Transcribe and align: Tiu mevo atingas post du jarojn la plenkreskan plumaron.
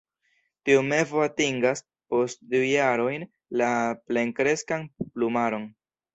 Tiu 0.69 0.79
mevo 0.85 1.19
atingas 1.25 1.83
post 2.13 2.41
du 2.55 2.63
jarojn 2.71 3.27
la 3.63 3.69
plenkreskan 4.09 4.91
plumaron. 5.05 5.71